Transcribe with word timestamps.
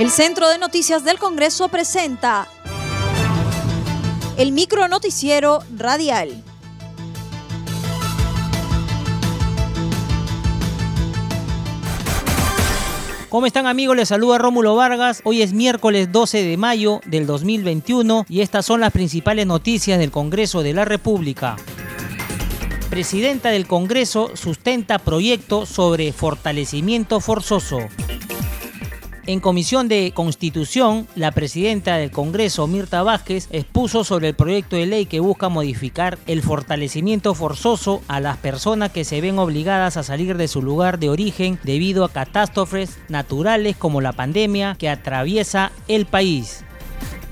El 0.00 0.08
Centro 0.08 0.48
de 0.48 0.56
Noticias 0.56 1.04
del 1.04 1.18
Congreso 1.18 1.68
presenta 1.68 2.48
el 4.38 4.50
micro 4.50 4.88
noticiero 4.88 5.62
radial. 5.76 6.42
¿Cómo 13.28 13.44
están 13.44 13.66
amigos? 13.66 13.94
Les 13.94 14.08
saluda 14.08 14.38
Rómulo 14.38 14.74
Vargas. 14.74 15.20
Hoy 15.24 15.42
es 15.42 15.52
miércoles 15.52 16.10
12 16.10 16.44
de 16.44 16.56
mayo 16.56 17.02
del 17.04 17.26
2021 17.26 18.24
y 18.26 18.40
estas 18.40 18.64
son 18.64 18.80
las 18.80 18.92
principales 18.92 19.46
noticias 19.46 19.98
del 19.98 20.10
Congreso 20.10 20.62
de 20.62 20.72
la 20.72 20.86
República. 20.86 21.56
Presidenta 22.88 23.50
del 23.50 23.66
Congreso 23.66 24.30
sustenta 24.32 24.98
proyecto 24.98 25.66
sobre 25.66 26.14
fortalecimiento 26.14 27.20
forzoso. 27.20 27.80
En 29.30 29.38
Comisión 29.38 29.86
de 29.86 30.10
Constitución, 30.12 31.06
la 31.14 31.30
presidenta 31.30 31.96
del 31.96 32.10
Congreso, 32.10 32.66
Mirta 32.66 33.04
Vázquez, 33.04 33.46
expuso 33.52 34.02
sobre 34.02 34.26
el 34.26 34.34
proyecto 34.34 34.74
de 34.74 34.86
ley 34.86 35.06
que 35.06 35.20
busca 35.20 35.48
modificar 35.48 36.18
el 36.26 36.42
fortalecimiento 36.42 37.36
forzoso 37.36 38.02
a 38.08 38.18
las 38.18 38.38
personas 38.38 38.90
que 38.90 39.04
se 39.04 39.20
ven 39.20 39.38
obligadas 39.38 39.96
a 39.96 40.02
salir 40.02 40.36
de 40.36 40.48
su 40.48 40.62
lugar 40.62 40.98
de 40.98 41.10
origen 41.10 41.60
debido 41.62 42.04
a 42.04 42.08
catástrofes 42.08 42.98
naturales 43.08 43.76
como 43.76 44.00
la 44.00 44.10
pandemia 44.10 44.74
que 44.76 44.88
atraviesa 44.88 45.70
el 45.86 46.06
país. 46.06 46.64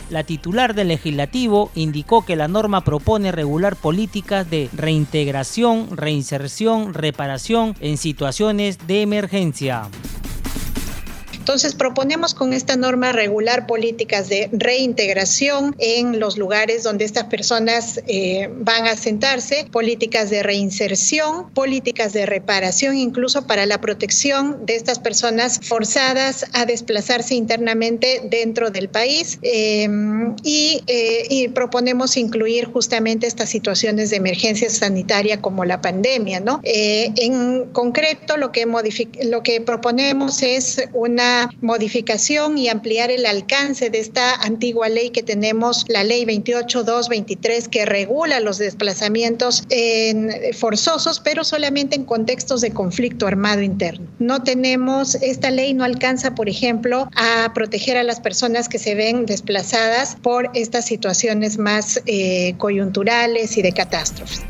La 0.09 0.23
titular 0.23 0.77
del 0.77 0.89
legislativo 0.89 1.73
indicó 1.75 2.25
que 2.25 2.37
la 2.37 2.47
norma 2.47 2.85
propone 2.85 3.33
regular 3.33 3.75
políticas 3.75 4.49
de 4.49 4.71
reintegración, 4.73 5.97
reinserción, 5.97 6.95
reparación 6.95 7.75
en 7.81 7.97
situaciones 7.97 8.87
de 8.87 9.03
emergencia. 9.03 9.89
Entonces, 11.49 11.75
proponemos 11.75 12.35
con 12.35 12.53
esta 12.53 12.77
norma 12.77 13.11
regular 13.11 13.67
políticas 13.67 14.29
de 14.29 14.51
reintegración 14.53 15.75
en 15.79 16.21
los 16.21 16.37
lugares 16.37 16.83
donde 16.83 17.07
estas 17.07 17.25
personas 17.25 18.03
eh, 18.07 18.51
van 18.53 18.87
a 18.87 18.99
sentarse, 18.99 19.67
políticas 19.73 20.29
de 20.29 20.43
reinserción, 20.43 21.49
políticas 21.55 22.13
de 22.13 22.27
reparación, 22.27 22.99
incluso 22.99 23.47
para 23.47 23.65
la 23.65 23.81
protección 23.81 24.67
de 24.67 24.77
estas 24.77 24.99
personas 24.99 25.59
forzadas 25.63 26.45
a 26.53 26.67
desplazarse 26.67 27.35
internamente 27.35 28.21
dentro 28.25 28.71
del 28.71 28.91
país. 28.91 29.39
Em, 29.41 30.37
eh, 30.45 31.27
y, 31.31 31.49
proponemos 31.49 32.19
incluir 32.19 32.67
justamente 32.67 33.27
estas 33.27 33.49
situaciones 33.49 34.11
de 34.11 34.17
emergencia 34.17 34.69
sanitaria 34.69 35.41
como 35.41 35.65
la 35.65 35.81
pandemia, 35.81 36.41
¿no? 36.41 36.61
Eh, 36.63 37.11
en 37.17 37.71
concreto, 37.73 38.37
lo 38.37 38.53
que, 38.53 38.67
lo 39.25 39.43
que 39.43 39.63
proponemos 39.63 40.43
es 40.43 40.83
una 40.93 41.38
modificación 41.61 42.59
y 42.59 42.69
ampliar 42.69 43.11
el 43.11 43.27
alcance 43.27 43.91
de 43.91 43.99
esta 43.99 44.35
antigua 44.35 44.89
ley 44.89 45.11
que 45.11 45.23
tenemos, 45.23 45.85
la 45.89 46.05
ley 46.05 46.25
28223, 46.25 47.69
que 47.69 47.87
regula 47.87 48.41
los 48.41 48.59
desplazamientos 48.59 49.65
forzosos, 50.59 51.21
pero 51.21 51.45
solamente 51.45 51.97
en 51.97 52.05
contextos 52.05 52.61
de 52.61 52.71
conflicto 52.71 53.27
armado 53.27 53.63
interno. 53.63 54.07
No 54.19 54.43
tenemos, 54.43 55.15
esta 55.17 55.51
ley 55.51 55.75
no 55.75 55.85
alcanza, 55.85 56.35
por 56.35 56.49
ejemplo, 56.49 57.09
a 57.15 57.53
proteger 57.55 57.97
a 57.97 58.03
las 58.03 58.21
personas 58.21 58.69
que 58.69 58.79
se 58.79 58.95
ven 58.95 59.27
desplazadas 59.27 60.17
por 60.23 60.51
estas 60.55 60.87
situaciones 60.87 61.59
más 61.59 62.03
eh, 62.07 62.55
coyunturales 62.59 63.57
y 63.57 63.63
de 63.63 63.73
catástrofes 63.73 64.43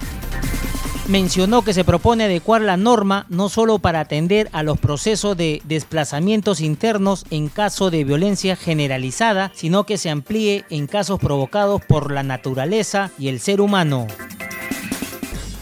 mencionó 1.09 1.62
que 1.62 1.75
se 1.75 1.84
propone 1.84 2.25
adecuar 2.25 2.61
la 2.61 2.77
norma 2.77 3.27
no 3.31 3.48
solo 3.48 3.78
para 3.78 4.01
atender 4.01 4.48
a 4.53 4.62
los 4.62 4.78
procesos 4.78 5.37
de 5.37 5.62
desplazamientos 5.65 6.61
internos 6.61 7.25
en 7.31 7.48
caso 7.48 7.91
de 7.91 8.05
violencia 8.05 8.56
generalizada, 8.56 9.50
sino 9.55 9.84
que 9.84 9.99
se 9.99 10.10
amplíe 10.10 10.65
en 10.71 10.87
casos 10.87 11.19
provocados 11.19 11.82
por 11.84 12.12
la 12.12 12.22
naturaleza 12.22 13.10
y 13.19 13.28
el 13.28 13.41
ser 13.41 13.60
humano. 13.60 14.06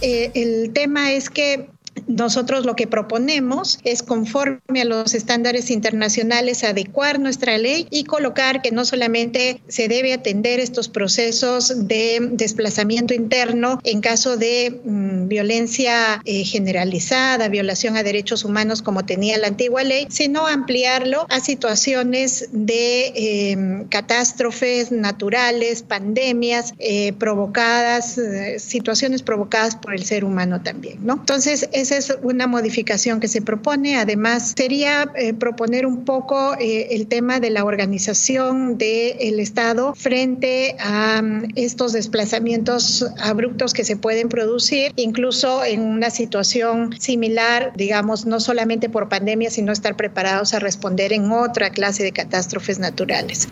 Eh, 0.02 0.30
el 0.34 0.72
tema 0.72 1.12
es 1.12 1.30
que 1.30 1.70
nosotros 2.06 2.64
lo 2.64 2.76
que 2.76 2.86
proponemos 2.86 3.78
es 3.84 4.02
conforme 4.02 4.82
a 4.82 4.84
los 4.84 5.14
estándares 5.14 5.70
internacionales 5.70 6.64
adecuar 6.64 7.18
nuestra 7.18 7.58
ley 7.58 7.86
y 7.90 8.04
colocar 8.04 8.62
que 8.62 8.70
no 8.70 8.84
solamente 8.84 9.60
se 9.68 9.88
debe 9.88 10.12
atender 10.12 10.60
estos 10.60 10.88
procesos 10.88 11.88
de 11.88 12.18
desplazamiento 12.32 13.14
interno 13.14 13.80
en 13.84 14.00
caso 14.00 14.36
de 14.36 14.80
mm, 14.84 15.28
violencia 15.28 16.22
eh, 16.24 16.44
generalizada, 16.44 17.48
violación 17.48 17.96
a 17.96 18.02
derechos 18.02 18.44
humanos 18.44 18.82
como 18.82 19.04
tenía 19.04 19.38
la 19.38 19.48
antigua 19.48 19.82
ley, 19.82 20.06
sino 20.10 20.46
ampliarlo 20.46 21.26
a 21.28 21.40
situaciones 21.40 22.48
de 22.52 23.50
em, 23.50 23.88
catástrofes 23.88 24.92
naturales, 24.92 25.82
pandemias 25.82 26.74
eh, 26.78 27.12
provocadas, 27.14 28.18
eh, 28.18 28.58
situaciones 28.58 29.22
provocadas 29.22 29.76
por 29.76 29.94
el 29.94 30.04
ser 30.04 30.24
humano 30.24 30.62
también. 30.62 30.98
Entonces, 31.08 31.68
ese 31.72 31.95
es 31.96 32.16
una 32.22 32.46
modificación 32.46 33.20
que 33.20 33.28
se 33.28 33.42
propone. 33.42 33.96
Además, 33.96 34.54
sería 34.56 35.10
eh, 35.16 35.34
proponer 35.34 35.86
un 35.86 36.04
poco 36.04 36.54
eh, 36.58 36.88
el 36.90 37.06
tema 37.06 37.40
de 37.40 37.50
la 37.50 37.64
organización 37.64 38.78
del 38.78 39.40
Estado 39.40 39.94
frente 39.94 40.76
a 40.78 41.22
mm, 41.22 41.52
estos 41.56 41.92
desplazamientos 41.92 43.06
abruptos 43.18 43.72
que 43.72 43.84
se 43.84 43.96
pueden 43.96 44.28
producir, 44.28 44.92
incluso 44.96 45.64
en 45.64 45.80
una 45.80 46.10
situación 46.10 46.94
similar, 46.98 47.72
digamos, 47.76 48.26
no 48.26 48.40
solamente 48.40 48.88
por 48.88 49.08
pandemia, 49.08 49.50
sino 49.50 49.72
estar 49.72 49.96
preparados 49.96 50.54
a 50.54 50.58
responder 50.58 51.12
en 51.12 51.30
otra 51.32 51.70
clase 51.70 52.02
de 52.02 52.12
catástrofes 52.12 52.78
naturales. 52.78 53.48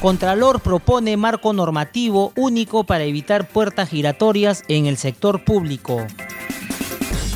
Contralor 0.00 0.60
propone 0.60 1.16
marco 1.16 1.52
normativo 1.52 2.32
único 2.36 2.84
para 2.84 3.02
evitar 3.02 3.48
puertas 3.48 3.88
giratorias 3.88 4.62
en 4.68 4.86
el 4.86 4.96
sector 4.96 5.44
público. 5.44 6.06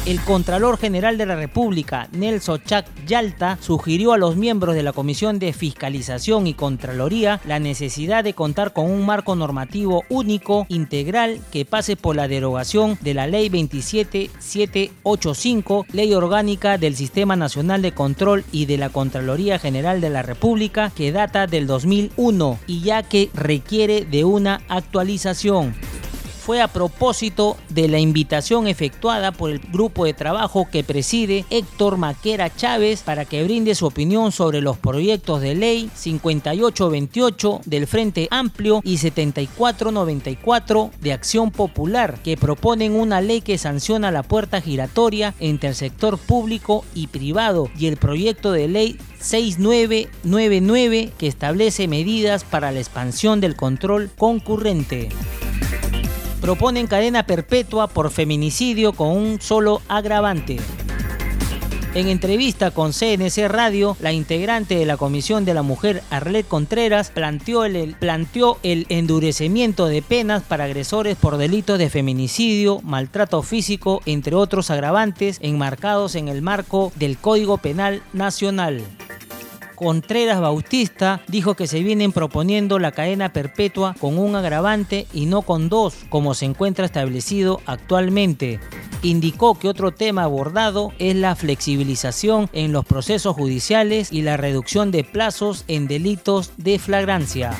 El 0.04 0.20
Contralor 0.20 0.78
General 0.78 1.16
de 1.16 1.26
la 1.26 1.36
República, 1.36 2.08
Nelson 2.10 2.60
Chac 2.64 2.86
Yalta, 3.06 3.56
sugirió 3.60 4.12
a 4.12 4.18
los 4.18 4.34
miembros 4.34 4.74
de 4.74 4.82
la 4.82 4.92
Comisión 4.92 5.38
de 5.38 5.52
Fiscalización 5.52 6.48
y 6.48 6.54
Contraloría 6.54 7.40
la 7.46 7.60
necesidad 7.60 8.24
de 8.24 8.34
contar 8.34 8.72
con 8.72 8.90
un 8.90 9.06
marco 9.06 9.36
normativo 9.36 10.02
único, 10.08 10.66
integral, 10.68 11.38
que 11.52 11.64
pase 11.64 11.94
por 11.94 12.16
la 12.16 12.26
derogación 12.26 12.98
de 13.00 13.14
la 13.14 13.28
Ley 13.28 13.48
27785, 13.48 15.86
Ley 15.92 16.12
Orgánica 16.14 16.78
del 16.78 16.96
Sistema 16.96 17.36
Nacional 17.36 17.80
de 17.80 17.92
Control 17.92 18.44
y 18.50 18.66
de 18.66 18.78
la 18.78 18.88
Contraloría 18.88 19.60
General 19.60 20.00
de 20.00 20.10
la 20.10 20.22
República, 20.22 20.90
que 20.90 21.12
data 21.12 21.46
del 21.46 21.68
2001 21.68 22.58
y 22.66 22.80
ya 22.80 23.04
que 23.04 23.30
requiere 23.34 24.04
de 24.04 24.24
una 24.24 24.62
actualización 24.68 25.76
fue 26.42 26.60
a 26.60 26.66
propósito 26.66 27.56
de 27.68 27.86
la 27.86 28.00
invitación 28.00 28.66
efectuada 28.66 29.30
por 29.30 29.50
el 29.50 29.60
grupo 29.60 30.04
de 30.04 30.12
trabajo 30.12 30.68
que 30.70 30.82
preside 30.82 31.44
Héctor 31.50 31.98
Maquera 31.98 32.52
Chávez 32.54 33.02
para 33.02 33.24
que 33.24 33.44
brinde 33.44 33.76
su 33.76 33.86
opinión 33.86 34.32
sobre 34.32 34.60
los 34.60 34.76
proyectos 34.76 35.40
de 35.40 35.54
ley 35.54 35.88
5828 35.94 37.60
del 37.64 37.86
Frente 37.86 38.26
Amplio 38.30 38.80
y 38.82 38.98
7494 38.98 40.90
de 41.00 41.12
Acción 41.12 41.52
Popular 41.52 42.18
que 42.24 42.36
proponen 42.36 42.96
una 42.96 43.20
ley 43.20 43.40
que 43.40 43.56
sanciona 43.56 44.10
la 44.10 44.24
puerta 44.24 44.60
giratoria 44.60 45.34
entre 45.38 45.68
el 45.68 45.76
sector 45.76 46.18
público 46.18 46.84
y 46.92 47.06
privado 47.06 47.70
y 47.78 47.86
el 47.86 47.96
proyecto 47.96 48.50
de 48.50 48.66
ley 48.66 48.98
6999 49.20 51.12
que 51.16 51.28
establece 51.28 51.86
medidas 51.86 52.42
para 52.42 52.72
la 52.72 52.80
expansión 52.80 53.40
del 53.40 53.54
control 53.54 54.10
concurrente 54.18 55.10
proponen 56.42 56.88
cadena 56.88 57.22
perpetua 57.22 57.86
por 57.86 58.10
feminicidio 58.10 58.92
con 58.92 59.16
un 59.16 59.40
solo 59.40 59.80
agravante. 59.86 60.58
En 61.94 62.08
entrevista 62.08 62.70
con 62.72 62.92
CNC 62.92 63.48
Radio, 63.48 63.96
la 64.00 64.12
integrante 64.12 64.74
de 64.74 64.86
la 64.86 64.96
Comisión 64.96 65.44
de 65.44 65.54
la 65.54 65.62
Mujer, 65.62 66.02
Arlet 66.10 66.48
Contreras, 66.48 67.10
planteó 67.10 67.64
el, 67.64 67.94
planteó 67.94 68.58
el 68.62 68.86
endurecimiento 68.88 69.86
de 69.86 70.02
penas 70.02 70.42
para 70.42 70.64
agresores 70.64 71.16
por 71.16 71.36
delitos 71.36 71.78
de 71.78 71.90
feminicidio, 71.90 72.80
maltrato 72.82 73.42
físico, 73.42 74.00
entre 74.04 74.34
otros 74.34 74.70
agravantes 74.70 75.38
enmarcados 75.42 76.16
en 76.16 76.28
el 76.28 76.42
marco 76.42 76.92
del 76.96 77.18
Código 77.18 77.58
Penal 77.58 78.02
Nacional. 78.14 78.82
Contreras 79.82 80.40
Bautista 80.40 81.22
dijo 81.26 81.56
que 81.56 81.66
se 81.66 81.82
vienen 81.82 82.12
proponiendo 82.12 82.78
la 82.78 82.92
cadena 82.92 83.32
perpetua 83.32 83.96
con 84.00 84.16
un 84.16 84.36
agravante 84.36 85.06
y 85.12 85.26
no 85.26 85.42
con 85.42 85.68
dos, 85.68 86.04
como 86.08 86.34
se 86.34 86.44
encuentra 86.44 86.84
establecido 86.84 87.58
actualmente. 87.66 88.60
Indicó 89.02 89.58
que 89.58 89.66
otro 89.66 89.90
tema 89.90 90.22
abordado 90.22 90.92
es 91.00 91.16
la 91.16 91.34
flexibilización 91.34 92.48
en 92.52 92.72
los 92.72 92.84
procesos 92.84 93.34
judiciales 93.34 94.12
y 94.12 94.22
la 94.22 94.36
reducción 94.36 94.92
de 94.92 95.02
plazos 95.02 95.64
en 95.66 95.88
delitos 95.88 96.56
de 96.56 96.78
flagrancia. 96.78 97.50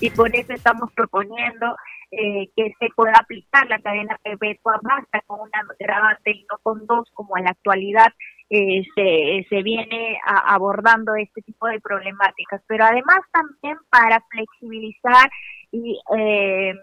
Y 0.00 0.10
por 0.10 0.32
eso 0.36 0.52
estamos 0.52 0.92
proponiendo 0.92 1.66
eh, 2.12 2.48
que 2.54 2.76
se 2.78 2.90
pueda 2.94 3.14
aplicar 3.20 3.68
la 3.68 3.80
cadena 3.80 4.16
perpetua 4.22 4.78
basta 4.82 5.20
con 5.26 5.40
un 5.40 5.50
agravante 5.52 6.30
y 6.30 6.46
no 6.48 6.58
con 6.62 6.86
dos 6.86 7.10
como 7.12 7.36
en 7.36 7.44
la 7.44 7.50
actualidad 7.50 8.12
eh, 8.50 8.82
se, 8.94 9.46
se, 9.48 9.62
viene 9.62 10.18
abordando 10.24 11.14
este 11.14 11.40
tipo 11.42 11.68
de 11.68 11.80
problemáticas, 11.80 12.60
pero 12.66 12.84
además 12.84 13.20
también 13.30 13.78
para 13.88 14.20
flexibilizar 14.28 15.30
y 15.70 16.00
eh, 16.18 16.74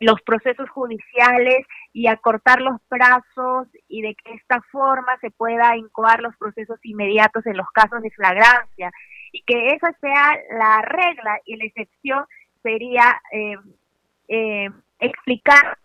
los 0.00 0.20
procesos 0.22 0.68
judiciales 0.70 1.66
y 1.92 2.06
acortar 2.06 2.60
los 2.60 2.80
plazos 2.88 3.68
y 3.88 4.02
de 4.02 4.14
que 4.14 4.34
esta 4.34 4.60
forma 4.70 5.16
se 5.20 5.30
pueda 5.30 5.76
incoar 5.76 6.20
los 6.20 6.36
procesos 6.36 6.78
inmediatos 6.82 7.46
en 7.46 7.56
los 7.56 7.70
casos 7.70 8.02
de 8.02 8.10
flagrancia. 8.10 8.92
Y 9.32 9.42
que 9.42 9.70
esa 9.70 9.92
sea 10.00 10.38
la 10.50 10.82
regla 10.82 11.40
y 11.46 11.56
la 11.56 11.64
excepción 11.64 12.24
sería 12.62 13.20
eh, 13.32 13.56
eh, 14.28 14.68
explicar 15.00 15.78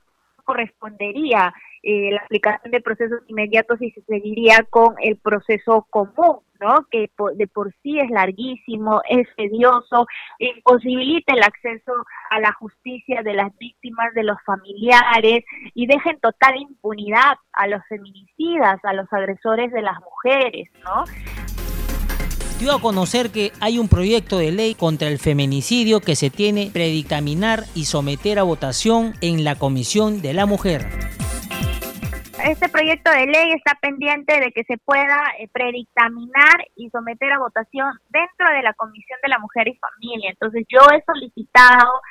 correspondería 0.52 1.54
eh, 1.82 2.12
la 2.12 2.22
aplicación 2.22 2.72
de 2.72 2.82
procesos 2.82 3.22
inmediatos 3.28 3.82
y 3.82 3.92
se 3.92 4.02
seguiría 4.02 4.66
con 4.70 4.96
el 5.02 5.18
proceso 5.18 5.88
común, 5.90 6.42
¿no? 6.60 6.86
Que 6.92 7.10
de 7.36 7.48
por 7.48 7.74
sí 7.82 8.00
es 8.00 8.10
larguísimo, 8.10 9.02
es 9.10 9.28
tedioso, 9.36 10.06
imposibilita 10.38 11.34
el 11.34 11.44
acceso 11.44 11.94
a 12.30 12.40
la 12.40 12.52
justicia 12.54 13.24
de 13.24 13.34
las 13.34 13.58
víctimas, 13.58 14.14
de 14.14 14.24
los 14.24 14.38
familiares 14.46 15.44
y 15.74 15.88
deja 15.88 16.12
en 16.12 16.20
total 16.20 16.58
impunidad 16.58 17.38
a 17.54 17.68
los 17.68 17.82
feminicidas, 17.88 18.84
a 18.84 18.94
los 18.94 19.12
agresores 19.12 19.72
de 19.72 19.82
las 19.82 20.00
mujeres, 20.02 20.70
¿no? 20.84 21.06
Dio 22.62 22.76
a 22.76 22.80
conocer 22.80 23.32
que 23.32 23.52
hay 23.60 23.80
un 23.80 23.90
proyecto 23.90 24.38
de 24.38 24.52
ley 24.52 24.76
contra 24.76 25.08
el 25.08 25.18
feminicidio 25.18 26.00
que 26.00 26.16
se 26.16 26.30
tiene 26.30 26.70
predictaminar 26.72 27.64
y 27.74 27.86
someter 27.86 28.38
a 28.38 28.44
votación 28.44 29.16
en 29.22 29.44
la 29.44 29.56
Comisión 29.56 30.22
de 30.22 30.36
la 30.36 30.46
Mujer 30.46 30.86
este 32.44 32.70
proyecto 32.70 33.12
de 33.12 33.28
ley 33.28 33.52
está 33.54 33.78
pendiente 33.80 34.40
de 34.40 34.52
que 34.52 34.64
se 34.64 34.78
pueda 34.80 35.22
eh, 35.38 35.48
predictaminar 35.54 36.66
y 36.76 36.90
someter 36.90 37.32
a 37.34 37.38
votación 37.38 37.92
dentro 38.10 38.50
de 38.50 38.64
la 38.64 38.74
Comisión 38.74 39.20
de 39.22 39.30
la 39.30 39.38
Mujer 39.38 39.68
y 39.68 39.78
Familia. 39.78 40.32
Entonces 40.32 40.66
yo 40.68 40.80
he 40.92 41.04
solicitado 41.04 42.02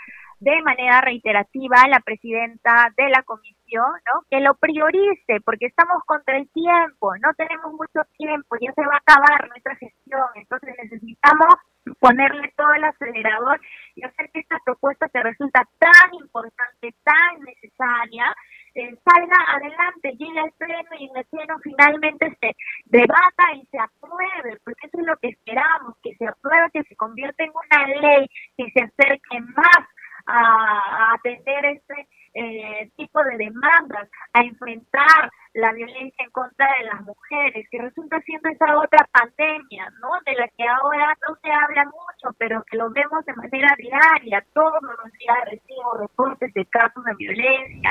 de 0.41 0.63
manera 0.63 1.03
reiterativa 1.03 1.83
a 1.83 1.89
la 1.89 2.01
presidenta 2.01 2.93
de 2.97 3.11
la 3.11 3.23
comisión, 3.23 3.93
¿no? 4.07 4.23
Que 4.31 4.41
lo 4.41 4.55
priorice, 4.55 5.41
porque 5.45 5.67
estamos 5.67 6.03
contra 6.07 6.39
el 6.39 6.49
tiempo, 6.51 7.15
no 7.19 7.35
tenemos 7.37 7.73
mucho 7.73 8.01
tiempo, 8.17 8.57
ya 8.61 8.73
se 8.73 8.81
va 8.81 8.95
a 8.95 8.99
acabar 8.99 9.49
nuestra 9.49 9.77
gestión, 9.77 10.00
entonces 10.35 10.75
necesitamos 10.83 11.55
ponerle 11.99 12.53
todo 12.57 12.73
el 12.75 12.85
acelerador 12.85 13.61
y 13.95 14.05
hacer 14.05 14.31
que 14.31 14.41
esta 14.41 14.59
propuesta 14.65 15.09
que 15.09 15.23
resulta 15.23 15.67
tan 15.79 16.15
importante, 16.15 16.95
tan 17.03 17.41
necesaria, 17.41 18.35
eh, 18.75 18.97
salga 19.05 19.37
adelante, 19.49 20.13
llegue 20.17 20.39
al 20.39 20.53
pleno 20.53 20.91
y 20.99 21.09
en 21.09 21.17
el 21.17 21.25
pleno 21.27 21.59
finalmente 21.63 22.37
se 22.41 22.57
debata 22.85 23.55
y 23.55 23.67
se 23.67 23.79
apruebe, 23.79 24.61
porque 24.65 24.87
eso 24.87 25.01
es 25.01 25.07
lo 25.07 25.17
que 25.17 25.29
esperamos, 25.29 25.97
que 26.03 26.15
se 26.17 26.27
apruebe, 26.27 26.71
que 26.73 26.85
se 26.85 26.97
convierta 26.97 27.45
en 27.45 27.51
una 27.51 27.87
ley, 27.87 28.27
que 28.57 28.71
se 28.71 28.83
acerque 28.83 29.41
más 29.57 29.87
a, 30.27 31.15
atender 31.15 31.65
este 31.65 32.09
eh, 32.35 32.91
tipo 32.97 33.23
de 33.25 33.37
demandas, 33.39 34.09
a 34.33 34.41
enfrentar 34.41 35.31
la 35.55 35.73
violencia 35.73 36.25
en 36.25 36.31
contra 36.31 36.67
de 36.79 36.87
las 36.87 37.01
mujeres, 37.03 37.67
que 37.71 37.79
resulta 37.79 38.21
siendo 38.21 38.49
esa 38.51 38.79
otra 38.79 39.07
pandemia, 39.13 39.91
¿no? 40.01 40.11
De 40.25 40.35
la 40.35 40.47
que 40.49 40.65
ahora 40.67 41.17
no 41.27 41.37
se 41.43 41.51
habla 41.51 41.85
mucho, 41.87 42.35
pero 42.39 42.63
que 42.71 42.77
lo 42.77 42.91
vemos 42.91 43.25
de 43.25 43.35
manera 43.35 43.75
diaria, 43.77 44.45
todos 44.55 44.81
los 44.83 45.13
días 45.19 45.37
recibo 45.47 45.95
reportes 45.99 46.55
de 46.55 46.65
casos 46.67 47.05
de 47.05 47.15
violencia. 47.17 47.91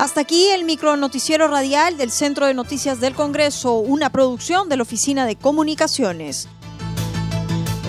Hasta 0.00 0.22
aquí 0.22 0.48
el 0.50 0.64
micro 0.64 0.96
noticiero 0.96 1.46
radial 1.46 1.96
del 1.96 2.10
Centro 2.10 2.46
de 2.46 2.54
Noticias 2.54 3.00
del 3.00 3.14
Congreso, 3.14 3.74
una 3.74 4.10
producción 4.10 4.68
de 4.68 4.76
la 4.76 4.82
Oficina 4.82 5.26
de 5.26 5.36
Comunicaciones. 5.36 6.48